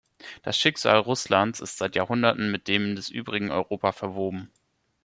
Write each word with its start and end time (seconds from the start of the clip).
Das 0.41 0.57
Schicksal 0.57 0.97
Russlands 0.97 1.59
ist 1.59 1.77
seit 1.77 1.95
Jahrhunderten 1.95 2.49
mit 2.49 2.67
dem 2.67 2.95
des 2.95 3.09
übrigen 3.09 3.51
Europa 3.51 3.91
verwoben. 3.91 4.49